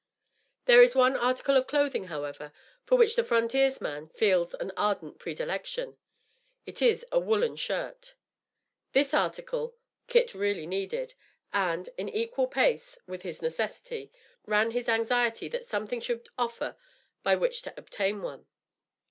There 0.65 0.81
is 0.81 0.95
one 0.95 1.15
article 1.15 1.55
of 1.55 1.67
clothing, 1.67 2.05
however, 2.05 2.51
for 2.85 2.97
which 2.97 3.15
the 3.15 3.23
frontiersman 3.23 4.09
feels 4.09 4.55
an 4.55 4.71
ardent 4.75 5.19
predilection. 5.19 5.95
It 6.65 6.81
is 6.81 7.05
a 7.11 7.19
woollen 7.19 7.55
shirt. 7.55 8.15
This 8.93 9.13
article, 9.13 9.75
Kit 10.07 10.33
really 10.33 10.65
needed; 10.65 11.13
and, 11.53 11.87
in 11.99 12.09
equal 12.09 12.47
pace 12.47 12.97
with 13.05 13.21
his 13.21 13.43
necessity, 13.43 14.11
ran 14.47 14.71
his 14.71 14.89
anxiety 14.89 15.47
that 15.49 15.67
something 15.67 16.01
should 16.01 16.29
offer 16.35 16.77
by 17.21 17.35
which 17.35 17.61
to 17.61 17.73
obtain 17.79 18.23
one. 18.23 18.47